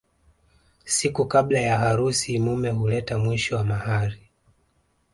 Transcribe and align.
Siku 0.85 1.25
kabla 1.27 1.59
ya 1.59 1.77
harusi 1.77 2.39
mume 2.39 2.69
huleta 2.69 3.17
mwisho 3.17 3.55
wa 3.55 3.63
mahari 3.63 4.29